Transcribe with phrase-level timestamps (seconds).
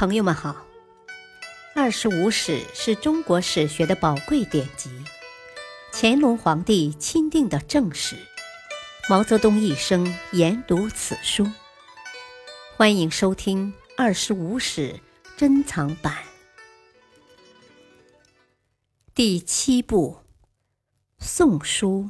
[0.00, 0.52] 朋友们好，
[1.74, 4.90] 《二十五史》是中国史学的宝贵典籍，
[5.92, 8.16] 乾隆皇帝钦定的正史，
[9.10, 11.46] 毛泽东一生研读此书。
[12.78, 14.94] 欢迎收听《二十五史》
[15.36, 16.16] 珍藏版
[19.14, 20.16] 第七部
[21.22, 22.08] 《宋书》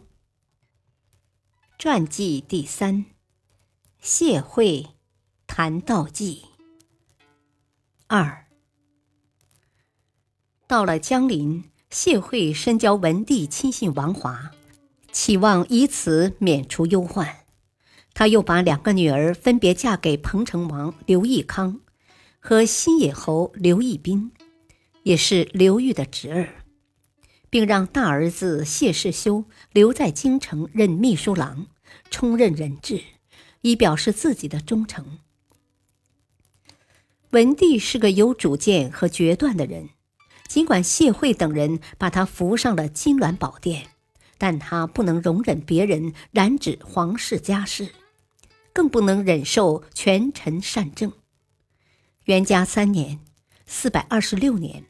[1.77, 3.07] 传记第三：
[3.99, 4.91] 谢晦
[5.49, 6.50] 谈道记。
[8.13, 8.45] 二
[10.67, 14.51] 到了江陵，谢惠深交文帝亲信王华，
[15.13, 17.45] 期望以此免除忧患。
[18.13, 21.83] 他又把两个女儿分别嫁给彭城王刘义康
[22.41, 24.33] 和新野侯刘义斌，
[25.05, 26.65] 也是刘裕的侄儿，
[27.49, 31.69] 并让大儿子谢世修留在京城任秘书郎，
[32.11, 33.05] 充任人质，
[33.61, 35.21] 以表示自己的忠诚。
[37.31, 39.91] 文帝是个有主见和决断的人，
[40.49, 43.91] 尽管谢惠等人把他扶上了金銮宝殿，
[44.37, 47.91] 但他不能容忍别人染指皇室家事，
[48.73, 51.13] 更不能忍受权臣擅政。
[52.25, 53.21] 元嘉三年
[53.65, 54.87] （四百二十六年），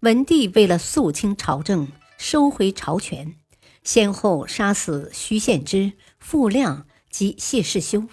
[0.00, 3.34] 文帝为了肃清朝政、收回朝权，
[3.82, 8.04] 先后杀死徐献之、傅亮及谢世修，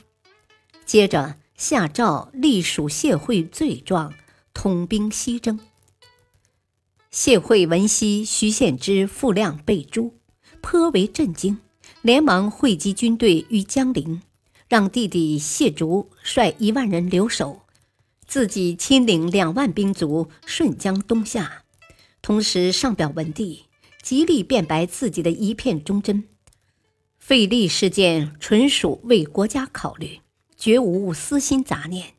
[0.86, 1.38] 接着。
[1.62, 4.16] 下诏隶属谢惠罪状，
[4.52, 5.60] 统兵西征。
[7.12, 10.16] 谢惠闻悉徐献之、傅亮被诛，
[10.60, 11.60] 颇为震惊，
[12.02, 14.24] 连忙汇集军队于江陵，
[14.68, 17.62] 让弟弟谢竹率一万人留守，
[18.26, 21.62] 自己亲领两万兵卒顺江东下。
[22.24, 23.66] 同时上表文帝，
[24.02, 26.24] 极力辩白自己的一片忠贞。
[27.20, 30.21] 废立事件纯属为国家考虑。
[30.62, 32.14] 绝无私心杂念，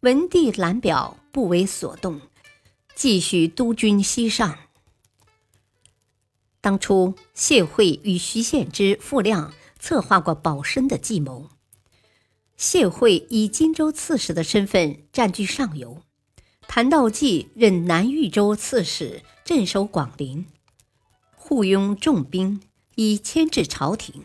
[0.00, 2.20] 文帝览表不为所动，
[2.94, 4.58] 继续督军西上。
[6.60, 11.48] 当初谢惠与徐献之、傅亮策划过保身的计谋。
[12.58, 16.02] 谢惠以荆州刺史的身份占据上游，
[16.68, 20.44] 谭道济任南豫州刺史，镇守广陵，
[21.34, 22.60] 护拥重兵
[22.96, 24.24] 以牵制朝廷。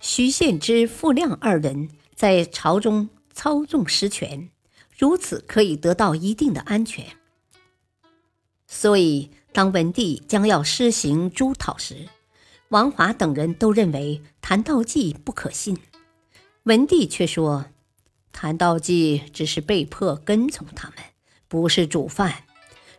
[0.00, 4.50] 徐献之、傅亮二人在朝中操纵实权，
[4.96, 7.04] 如此可以得到一定的安全。
[8.66, 12.08] 所以，当文帝将要施行诛讨时，
[12.68, 15.78] 王华等人都认为谭道济不可信。
[16.64, 17.66] 文帝却说
[18.32, 20.98] ：“谭道济只是被迫跟从他们，
[21.48, 22.44] 不是主犯。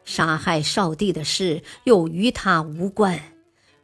[0.03, 3.21] 杀害少帝的事又与他无关。”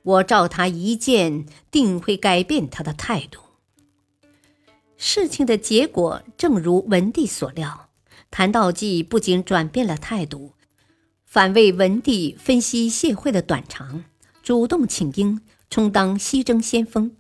[0.04, 3.40] 我照他一剑，定会改变他的态度。
[4.98, 7.90] 事情的结果正如文帝所料，
[8.30, 10.54] 谭道济不仅转变了态度，
[11.26, 14.06] 反为文帝分析谢惠的短长，
[14.42, 17.16] 主动请缨充当西征先锋。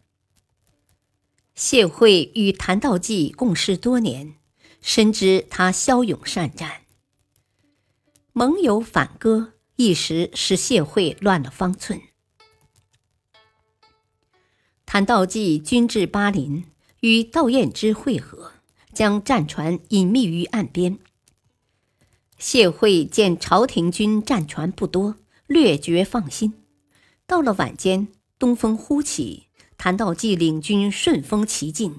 [1.55, 4.35] 谢惠与谭道济共事多年，
[4.81, 6.81] 深知他骁勇善战，
[8.33, 12.01] 盟友反戈，一时使谢惠乱了方寸。
[14.93, 16.65] 谭道济军至巴林，
[16.99, 18.51] 与道彦之会合，
[18.93, 20.99] 将战船隐秘于岸边。
[22.37, 25.15] 谢惠见朝廷军战船不多，
[25.47, 26.53] 略觉放心。
[27.25, 29.47] 到了晚间，东风忽起，
[29.79, 31.95] 谭道济领军顺风骑进，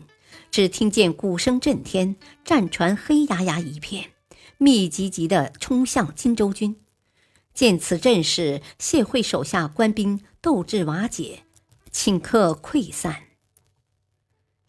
[0.53, 4.11] 只听见鼓声震天，战船黑压压一片，
[4.57, 6.77] 密集集地冲向荆州军。
[7.53, 11.44] 见此阵势，谢惠手下官兵斗志瓦解。
[11.95, 13.23] 顷刻溃散。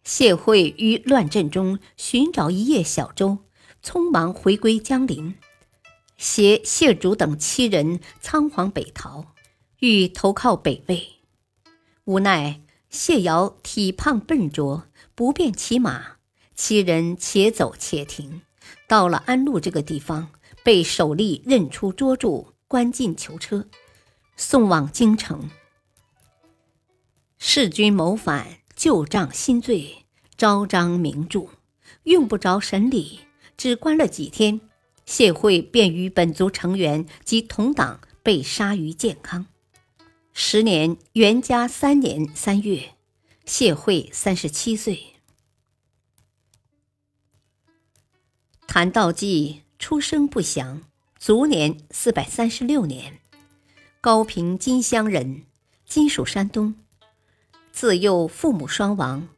[0.04, 3.38] 谢惠于乱阵中寻找一叶小舟，
[3.82, 5.34] 匆忙回归江陵，
[6.16, 9.34] 携谢主等七人仓皇北逃，
[9.80, 11.16] 欲投靠北魏。
[12.04, 14.84] 无奈谢瑶体胖笨拙，
[15.16, 16.18] 不便骑马，
[16.54, 18.42] 七人且走且停，
[18.86, 20.30] 到了安陆这个地方，
[20.62, 23.66] 被守吏认出捉住，关进囚车，
[24.36, 25.50] 送往京城。
[27.38, 30.04] 弑君谋反，旧账新罪，
[30.36, 31.48] 昭彰明著，
[32.04, 33.20] 用不着审理，
[33.56, 34.60] 只关了几天，
[35.04, 39.46] 谢惠便与本族成员及同党被杀于建康。
[40.32, 42.94] 时年元嘉三年三月，
[43.44, 45.14] 谢惠三十七岁。
[48.66, 50.82] 谭道济出生不详，
[51.18, 53.20] 卒年四百三十六年，
[54.00, 55.44] 高平金乡人，
[55.86, 56.74] 今属山东。
[57.76, 59.28] 自幼父母双亡，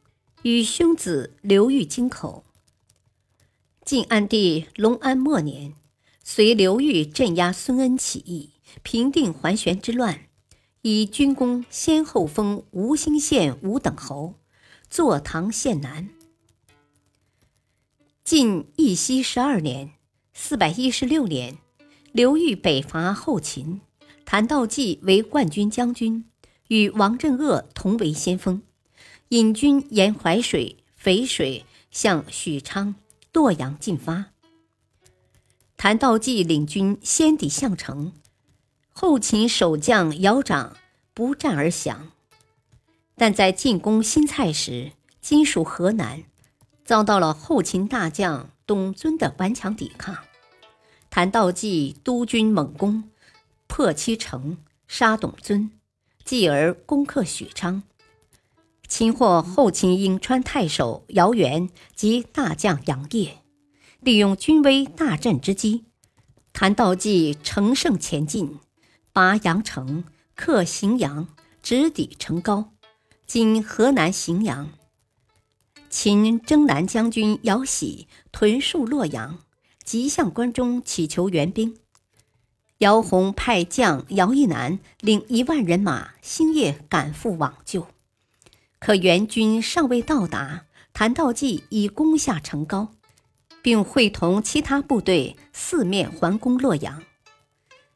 [0.43, 2.45] 与兄子流寓京口。
[3.83, 5.73] 晋安帝隆安末年，
[6.23, 8.51] 随刘裕镇压孙恩起义，
[8.81, 10.21] 平定桓玄之乱，
[10.83, 14.35] 以军功先后封吴兴县五等侯，
[14.89, 16.07] 坐堂县男。
[18.23, 19.95] 晋义熙十二年
[20.33, 21.57] （四百一十六年），
[22.13, 23.81] 刘裕北伐后秦，
[24.23, 26.23] 谭道济为冠军将军，
[26.69, 28.63] 与王镇恶同为先锋，
[29.27, 32.95] 引军沿淮水、淝水向许昌。
[33.31, 34.31] 洛阳进发，
[35.77, 38.11] 谭道济领军先抵项城，
[38.89, 40.75] 后秦守将姚长
[41.13, 42.11] 不战而降。
[43.15, 46.23] 但在进攻新蔡时，今属河南，
[46.83, 50.17] 遭到了后秦大将董遵的顽强抵抗。
[51.09, 53.09] 谭道济督军猛攻，
[53.67, 55.71] 破七城，杀董遵，
[56.29, 57.81] 继而攻克许昌。
[58.87, 63.39] 擒获后秦颍川太守姚元及大将杨业，
[63.99, 65.85] 利用军威大振之机，
[66.53, 68.59] 谭道济乘胜前进，
[69.11, 70.03] 拔阳城，
[70.35, 71.29] 克荥阳，
[71.63, 72.67] 直抵成皋
[73.25, 74.69] （今河南荥阳）。
[75.89, 79.39] 秦征南将军姚喜屯戍洛阳，
[79.83, 81.75] 即向关中乞求援兵。
[82.79, 87.87] 姚洪派将姚义南领一万人马，星夜赶赴往救。
[88.79, 92.93] 可援军尚未到达，谭道济已攻下城高，
[93.61, 97.03] 并会同其他部队四面环攻洛阳。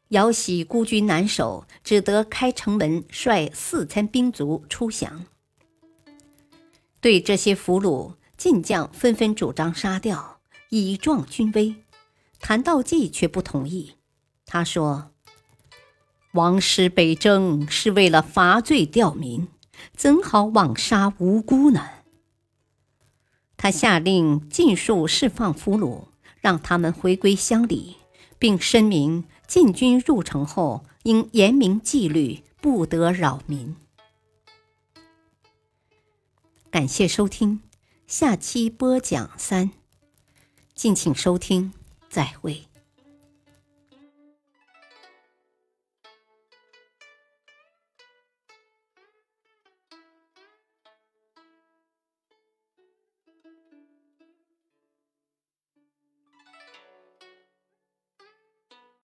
[0.08, 5.24] 姚喜孤军难守，只得开城门，率四千兵卒出降。
[7.00, 11.74] 对这些俘虏，晋将纷纷主张杀掉，以壮军威。
[12.38, 13.94] 谭道济却不同意。
[14.46, 15.10] 他说
[16.32, 19.48] ：“王师北征是为了伐罪吊民。”
[19.96, 21.84] 怎好枉杀无辜呢？
[23.56, 26.06] 他下令尽数释放俘虏，
[26.40, 27.96] 让他们回归乡里，
[28.38, 33.76] 并声明禁军入城后应严明纪律，不得扰民。
[36.70, 37.60] 感谢收听，
[38.06, 39.72] 下期播讲三，
[40.74, 41.72] 敬请收听，
[42.08, 42.64] 再会。